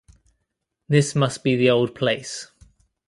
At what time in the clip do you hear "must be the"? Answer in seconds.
1.13-1.69